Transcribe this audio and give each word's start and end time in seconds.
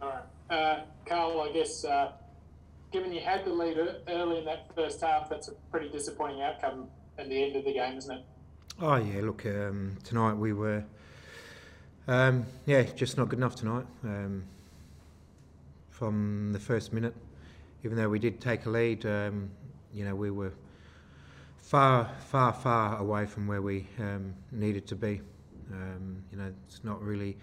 All 0.00 0.08
right. 0.08 0.56
Uh, 0.56 0.80
Carl, 1.06 1.40
I 1.40 1.52
guess 1.52 1.84
uh, 1.84 2.12
given 2.92 3.12
you 3.12 3.20
had 3.20 3.44
the 3.44 3.50
lead 3.50 3.78
early 4.08 4.38
in 4.38 4.44
that 4.44 4.70
first 4.74 5.00
half, 5.00 5.28
that's 5.28 5.48
a 5.48 5.52
pretty 5.70 5.88
disappointing 5.88 6.42
outcome 6.42 6.88
at 7.18 7.28
the 7.28 7.44
end 7.44 7.56
of 7.56 7.64
the 7.64 7.72
game, 7.72 7.98
isn't 7.98 8.18
it? 8.18 8.24
Oh 8.80 8.96
yeah, 8.96 9.20
look, 9.22 9.44
um, 9.44 9.96
tonight 10.04 10.34
we 10.34 10.52
were, 10.52 10.84
um, 12.06 12.46
yeah, 12.64 12.82
just 12.82 13.16
not 13.16 13.28
good 13.28 13.38
enough 13.38 13.56
tonight. 13.56 13.86
Um, 14.04 14.44
from 15.90 16.52
the 16.52 16.60
first 16.60 16.92
minute, 16.92 17.14
even 17.84 17.96
though 17.96 18.08
we 18.08 18.20
did 18.20 18.40
take 18.40 18.66
a 18.66 18.70
lead, 18.70 19.04
um, 19.04 19.50
you 19.92 20.04
know, 20.04 20.14
we 20.14 20.30
were 20.30 20.52
far, 21.56 22.08
far, 22.28 22.52
far 22.52 22.98
away 22.98 23.26
from 23.26 23.48
where 23.48 23.60
we 23.60 23.86
um, 23.98 24.32
needed 24.52 24.86
to 24.86 24.94
be. 24.94 25.20
Um, 25.72 26.22
you 26.30 26.38
know, 26.38 26.52
it's 26.68 26.84
not 26.84 27.02
really, 27.02 27.36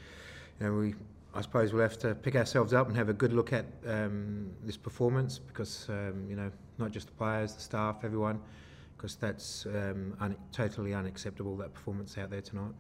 you 0.59 0.65
know, 0.65 0.73
we. 0.73 0.95
I 1.35 1.41
suppose 1.41 1.73
we'll 1.73 1.81
have 1.81 1.99
to 1.99 2.15
pick 2.15 2.35
ourselves 2.35 2.73
up 2.73 2.87
and 2.87 2.95
have 2.95 3.09
a 3.09 3.13
good 3.13 3.33
look 3.33 3.51
at 3.51 3.65
um, 3.85 4.51
this 4.63 4.77
performance 4.77 5.37
because 5.37 5.87
um, 5.89 6.25
you 6.29 6.35
know, 6.37 6.49
not 6.77 6.91
just 6.91 7.07
the 7.07 7.13
players, 7.13 7.53
the 7.53 7.61
staff, 7.61 7.97
everyone, 8.03 8.39
because 8.95 9.17
that's 9.17 9.65
um, 9.65 10.15
un- 10.21 10.37
totally 10.53 10.93
unacceptable 10.93 11.57
that 11.57 11.73
performance 11.73 12.17
out 12.17 12.29
there 12.29 12.41
tonight. 12.41 12.71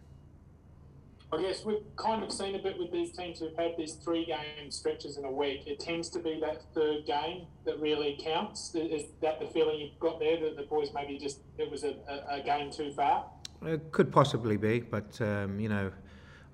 I 1.33 1.41
guess 1.41 1.65
we've 1.65 1.83
kind 1.97 2.23
of 2.23 2.31
seen 2.31 2.55
a 2.55 2.59
bit 2.59 2.79
with 2.79 2.93
these 2.93 3.11
teams 3.11 3.39
who've 3.39 3.55
had 3.57 3.75
these 3.77 3.95
three 3.95 4.23
game 4.25 4.71
stretches 4.71 5.17
in 5.17 5.25
a 5.25 5.31
week. 5.31 5.63
It 5.65 5.79
tends 5.81 6.07
to 6.11 6.19
be 6.19 6.39
that 6.39 6.61
third 6.73 7.05
game 7.05 7.47
that 7.65 7.77
really 7.81 8.17
counts. 8.23 8.73
Is 8.73 9.07
that 9.21 9.41
the 9.41 9.47
feeling 9.47 9.79
you've 9.81 9.99
got 9.99 10.19
there 10.19 10.39
that 10.39 10.55
the 10.55 10.63
boys 10.63 10.91
maybe 10.93 11.17
just 11.17 11.39
it 11.57 11.69
was 11.69 11.83
a, 11.83 11.95
a, 12.07 12.35
a 12.39 12.41
game 12.41 12.71
too 12.71 12.93
far? 12.93 13.25
It 13.65 13.91
could 13.91 14.13
possibly 14.13 14.55
be, 14.55 14.79
but 14.79 15.19
um, 15.19 15.59
you 15.59 15.67
know, 15.67 15.91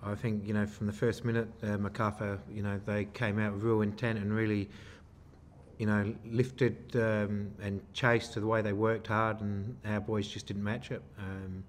I 0.03 0.15
think 0.15 0.47
you 0.47 0.53
know 0.53 0.65
from 0.65 0.87
the 0.87 0.93
first 0.93 1.23
minute, 1.23 1.47
uh, 1.61 1.77
Macarthur, 1.77 2.39
you 2.51 2.63
know, 2.63 2.79
they 2.85 3.05
came 3.05 3.39
out 3.39 3.53
with 3.53 3.63
real 3.63 3.81
intent 3.81 4.17
and 4.17 4.33
really, 4.33 4.67
you 5.77 5.85
know, 5.85 6.13
lifted 6.25 6.77
um, 6.95 7.51
and 7.61 7.81
chased 7.93 8.33
to 8.33 8.39
the 8.39 8.47
way 8.47 8.61
they 8.61 8.73
worked 8.73 9.07
hard, 9.07 9.41
and 9.41 9.75
our 9.85 9.99
boys 9.99 10.27
just 10.27 10.47
didn't 10.47 10.63
match 10.63 10.91
it. 10.91 11.03
Um, 11.19 11.63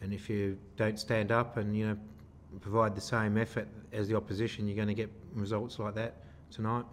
and 0.00 0.12
if 0.12 0.28
you 0.28 0.58
don't 0.76 0.98
stand 0.98 1.30
up 1.30 1.56
and 1.56 1.76
you 1.76 1.86
know 1.86 1.96
provide 2.60 2.94
the 2.94 3.00
same 3.00 3.38
effort 3.38 3.68
as 3.92 4.08
the 4.08 4.16
opposition, 4.16 4.66
you're 4.66 4.76
going 4.76 4.88
to 4.88 4.94
get 4.94 5.10
results 5.34 5.78
like 5.78 5.94
that 5.94 6.14
tonight. 6.50 6.84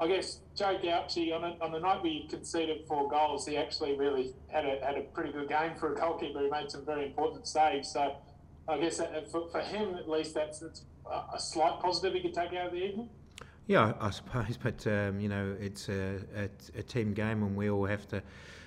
I 0.00 0.08
guess 0.08 0.40
Joe 0.56 0.76
Gauci 0.82 1.32
on, 1.32 1.56
on 1.60 1.70
the 1.70 1.78
night 1.78 2.02
we 2.02 2.26
conceded 2.28 2.84
four 2.88 3.08
goals, 3.08 3.46
he 3.46 3.56
actually 3.56 3.96
really 3.96 4.34
had 4.48 4.66
a, 4.66 4.84
had 4.84 4.98
a 4.98 5.02
pretty 5.02 5.30
good 5.30 5.48
game 5.48 5.76
for 5.76 5.92
a 5.92 5.96
goalkeeper. 5.96 6.40
He 6.40 6.50
made 6.50 6.72
some 6.72 6.84
very 6.84 7.06
important 7.06 7.46
saves. 7.46 7.92
So 7.92 8.16
I 8.68 8.78
guess 8.78 8.98
that, 8.98 9.30
for, 9.30 9.48
for 9.48 9.60
him 9.60 9.94
at 9.94 10.08
least, 10.08 10.34
that's, 10.34 10.60
that's 10.60 10.82
a 11.34 11.38
slight 11.38 11.80
positive 11.80 12.14
he 12.14 12.20
could 12.20 12.34
take 12.34 12.52
out 12.54 12.66
of 12.66 12.72
the 12.72 12.84
evening. 12.84 13.08
Yeah, 13.66 13.92
I 14.00 14.10
suppose, 14.10 14.56
but 14.56 14.86
um, 14.86 15.20
you 15.20 15.28
know, 15.28 15.56
it's 15.60 15.88
a, 15.88 16.18
a, 16.36 16.78
a, 16.78 16.82
team 16.82 17.14
game, 17.14 17.42
and 17.42 17.56
we 17.56 17.70
all 17.70 17.86
have 17.86 18.08
to 18.08 18.22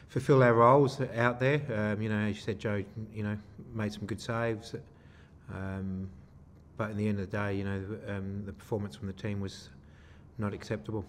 fulfil 0.07 0.41
our 0.41 0.53
roles 0.53 1.01
out 1.15 1.39
there. 1.39 1.61
Um, 1.73 2.01
you 2.01 2.09
know, 2.09 2.17
as 2.17 2.35
you 2.35 2.41
said, 2.41 2.59
Joe, 2.59 2.83
you 3.13 3.23
know, 3.23 3.37
made 3.73 3.91
some 3.91 4.05
good 4.05 4.21
saves. 4.21 4.73
Um, 5.53 6.09
but 6.77 6.91
in 6.91 6.97
the 6.97 7.07
end 7.07 7.19
of 7.19 7.29
the 7.29 7.37
day, 7.37 7.55
you 7.55 7.63
know, 7.63 7.83
um, 8.07 8.43
the 8.45 8.53
performance 8.53 8.95
from 8.95 9.07
the 9.07 9.13
team 9.13 9.39
was 9.39 9.69
not 10.37 10.53
acceptable. 10.53 11.05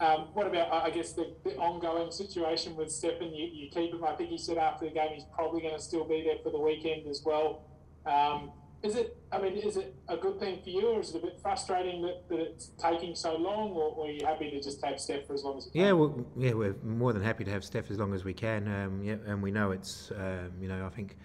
Um, 0.00 0.28
what 0.32 0.46
about, 0.46 0.72
I 0.72 0.90
guess, 0.90 1.12
the, 1.12 1.34
the, 1.42 1.56
ongoing 1.56 2.12
situation 2.12 2.76
with 2.76 2.90
Stefan? 2.90 3.34
You, 3.34 3.48
you, 3.52 3.68
keep 3.68 3.92
him. 3.92 4.04
I 4.04 4.12
think 4.12 4.30
he 4.30 4.38
said 4.38 4.56
after 4.56 4.84
the 4.84 4.92
game 4.92 5.10
he's 5.14 5.24
probably 5.34 5.60
going 5.60 5.74
to 5.74 5.82
still 5.82 6.04
be 6.04 6.22
there 6.22 6.36
for 6.42 6.50
the 6.50 6.58
weekend 6.58 7.08
as 7.08 7.22
well. 7.24 7.64
Um, 8.06 8.52
is 8.82 8.94
it? 8.94 9.16
I 9.32 9.38
mean, 9.38 9.54
is 9.54 9.76
it 9.76 9.96
a 10.08 10.16
good 10.16 10.38
thing 10.38 10.60
for 10.62 10.70
you, 10.70 10.86
or 10.86 11.00
is 11.00 11.12
it 11.12 11.16
a 11.16 11.26
bit 11.26 11.40
frustrating 11.42 12.00
that, 12.02 12.28
that 12.28 12.38
it's 12.38 12.70
taking 12.78 13.16
so 13.16 13.34
long, 13.36 13.70
or, 13.72 13.92
or, 13.96 14.06
are 14.06 14.10
you 14.10 14.24
happy 14.24 14.50
to 14.50 14.62
just 14.62 14.84
have 14.84 15.00
Steph 15.00 15.26
for 15.26 15.34
as 15.34 15.42
long 15.42 15.58
as? 15.58 15.68
Yeah, 15.72 15.92
well, 15.92 16.24
yeah, 16.36 16.52
we're 16.52 16.76
more 16.84 17.12
than 17.12 17.22
happy 17.22 17.42
to 17.42 17.50
have 17.50 17.64
Steph 17.64 17.90
as 17.90 17.98
long 17.98 18.14
as 18.14 18.24
we 18.24 18.32
can. 18.32 18.68
Um, 18.68 19.02
yeah, 19.02 19.16
and 19.26 19.42
we 19.42 19.50
know 19.50 19.72
it's, 19.72 20.12
um, 20.12 20.52
you 20.60 20.68
know, 20.68 20.86
I 20.86 20.90
think 20.90 21.16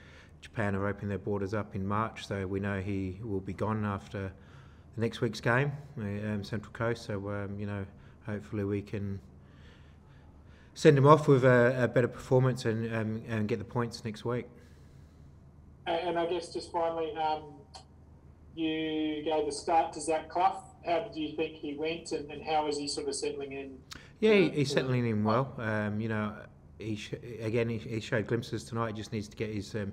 Japan 0.42 0.76
are 0.76 0.88
opening 0.88 1.10
their 1.10 1.20
borders 1.20 1.54
up 1.54 1.76
in 1.76 1.86
March, 1.86 2.28
so 2.28 2.48
we 2.48 2.60
know 2.60 2.82
he 2.82 3.20
will 3.22 3.40
be 3.40 3.54
gone 3.54 3.86
after 3.86 4.32
the 4.96 5.02
next 5.02 5.22
week's 5.22 5.40
game, 5.40 5.72
um, 6.00 6.44
Central 6.44 6.74
Coast. 6.74 7.06
So 7.06 7.30
um, 7.30 7.60
you 7.60 7.68
know, 7.68 7.86
hopefully 8.26 8.64
we 8.64 8.82
can 8.82 9.20
send 10.74 10.98
him 10.98 11.06
off 11.06 11.28
with 11.28 11.44
a, 11.44 11.84
a 11.84 11.88
better 11.88 12.08
performance 12.08 12.66
and 12.66 12.94
um, 12.94 13.22
and 13.28 13.48
get 13.48 13.60
the 13.60 13.66
points 13.66 14.04
next 14.04 14.26
week. 14.26 14.48
And 15.86 16.18
I 16.18 16.26
guess 16.28 16.54
just 16.54 16.72
finally, 16.72 17.14
um, 17.18 17.44
you 18.56 19.22
gave 19.24 19.46
the 19.46 19.52
start 19.52 19.92
to 19.94 20.02
Zach 20.02 20.30
Clough. 20.30 20.64
How 20.86 21.00
did 21.02 21.16
you 21.16 21.36
think 21.36 21.56
he 21.56 21.74
went, 21.74 22.12
and, 22.12 22.30
and 22.32 22.42
how 22.42 22.68
is 22.68 22.78
he 22.78 22.88
sort 22.88 23.08
of 23.08 23.16
settling 23.16 23.52
in? 23.54 23.78
Yeah, 24.20 24.34
he, 24.34 24.50
he's 24.50 24.72
settling 24.72 25.06
in 25.08 25.24
well. 25.24 25.54
Um, 25.58 26.00
you 26.00 26.10
know, 26.10 26.34
he 26.80 26.96
sh- 26.96 27.14
again 27.42 27.70
he, 27.70 27.78
he, 27.78 28.00
showed 28.00 28.28
glimpses 28.28 28.64
tonight. 28.64 28.88
He 28.88 28.94
just 28.94 29.12
needs 29.12 29.28
to 29.28 29.36
get 29.36 29.50
his 29.54 29.76
um, 29.76 29.92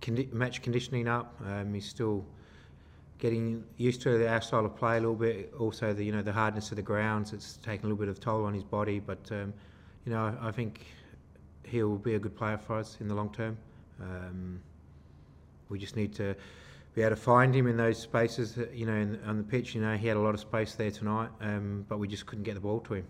condi- 0.00 0.32
match 0.32 0.62
conditioning 0.62 1.08
up. 1.08 1.38
Um, 1.46 1.74
he's 1.74 1.86
still 1.86 2.24
getting 3.22 3.62
used 3.76 4.02
to 4.02 4.28
our 4.28 4.40
style 4.40 4.66
of 4.66 4.74
play 4.74 4.96
a 4.96 5.00
little 5.00 5.14
bit. 5.14 5.54
Also, 5.56 5.92
the 5.92 6.04
you 6.04 6.10
know 6.10 6.22
the 6.22 6.32
hardness 6.32 6.72
of 6.72 6.76
the 6.76 6.82
grounds. 6.82 7.32
It's 7.32 7.56
taken 7.58 7.86
a 7.86 7.88
little 7.88 7.96
bit 7.96 8.08
of 8.08 8.18
toll 8.18 8.44
on 8.44 8.52
his 8.52 8.64
body, 8.64 8.98
but 8.98 9.24
um, 9.30 9.54
you 10.04 10.12
know 10.12 10.36
I 10.40 10.50
think 10.50 10.84
he'll 11.62 11.96
be 11.96 12.16
a 12.16 12.18
good 12.18 12.36
player 12.36 12.58
for 12.58 12.76
us 12.76 12.98
in 13.00 13.06
the 13.06 13.14
long 13.14 13.32
term. 13.32 13.56
Um, 14.00 14.60
we 15.68 15.78
just 15.78 15.94
need 15.94 16.12
to 16.16 16.34
be 16.94 17.02
able 17.02 17.10
to 17.10 17.22
find 17.22 17.54
him 17.54 17.68
in 17.68 17.76
those 17.76 17.98
spaces. 17.98 18.56
That, 18.56 18.74
you 18.74 18.86
know, 18.86 18.96
in, 18.96 19.20
on 19.24 19.36
the 19.36 19.44
pitch, 19.44 19.76
you 19.76 19.80
know, 19.80 19.96
he 19.96 20.08
had 20.08 20.16
a 20.16 20.20
lot 20.20 20.34
of 20.34 20.40
space 20.40 20.74
there 20.74 20.90
tonight, 20.90 21.30
um, 21.40 21.86
but 21.88 21.98
we 21.98 22.08
just 22.08 22.26
couldn't 22.26 22.44
get 22.44 22.54
the 22.54 22.60
ball 22.60 22.80
to 22.80 22.94
him. 22.94 23.06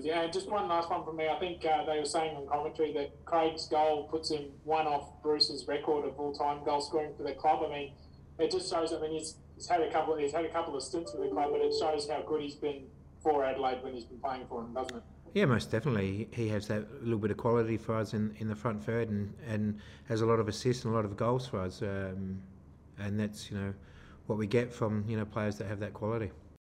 Yeah, 0.00 0.26
just 0.28 0.48
one 0.48 0.68
last 0.68 0.88
one 0.88 1.04
from 1.04 1.16
me. 1.16 1.28
I 1.28 1.38
think 1.40 1.64
uh, 1.66 1.84
they 1.84 1.98
were 1.98 2.04
saying 2.04 2.36
on 2.36 2.46
commentary 2.46 2.92
that 2.92 3.24
Craig's 3.24 3.66
goal 3.66 4.04
puts 4.04 4.30
him 4.30 4.44
one 4.62 4.86
off 4.86 5.20
Bruce's 5.22 5.66
record 5.66 6.06
of 6.06 6.18
all-time 6.18 6.64
goal 6.64 6.80
scoring 6.80 7.12
for 7.16 7.24
the 7.24 7.32
club. 7.32 7.64
I 7.66 7.68
mean, 7.68 7.92
it 8.38 8.50
just 8.50 8.70
shows. 8.70 8.92
I 8.92 9.00
mean, 9.00 9.12
he's, 9.12 9.36
he's 9.54 9.68
had 9.68 9.80
a 9.80 9.90
couple. 9.90 10.16
He's 10.16 10.32
had 10.32 10.44
a 10.44 10.48
couple 10.48 10.76
of 10.76 10.82
stints 10.82 11.12
with 11.12 11.22
the 11.22 11.34
club, 11.34 11.50
but 11.52 11.60
it 11.60 11.74
shows 11.78 12.08
how 12.08 12.22
good 12.22 12.42
he's 12.42 12.54
been 12.54 12.84
for 13.22 13.44
Adelaide 13.44 13.82
when 13.82 13.94
he's 13.94 14.04
been 14.04 14.18
playing 14.18 14.46
for 14.48 14.62
them, 14.62 14.74
doesn't 14.74 14.96
it? 14.96 15.02
Yeah, 15.34 15.46
most 15.46 15.70
definitely. 15.70 16.28
He 16.32 16.48
has 16.48 16.68
that 16.68 17.02
little 17.02 17.18
bit 17.18 17.30
of 17.30 17.38
quality 17.38 17.78
for 17.78 17.96
us 17.96 18.12
in, 18.12 18.34
in 18.38 18.48
the 18.48 18.56
front 18.56 18.84
third, 18.84 19.08
and, 19.08 19.32
and 19.48 19.78
has 20.08 20.20
a 20.20 20.26
lot 20.26 20.40
of 20.40 20.48
assists 20.48 20.84
and 20.84 20.92
a 20.92 20.96
lot 20.96 21.04
of 21.04 21.16
goals 21.16 21.46
for 21.46 21.60
us. 21.60 21.80
Um, 21.80 22.42
and 22.98 23.18
that's 23.18 23.50
you 23.50 23.58
know 23.58 23.74
what 24.26 24.38
we 24.38 24.46
get 24.46 24.72
from 24.72 25.04
you 25.08 25.16
know 25.16 25.24
players 25.24 25.56
that 25.58 25.68
have 25.68 25.80
that 25.80 25.94
quality. 25.94 26.30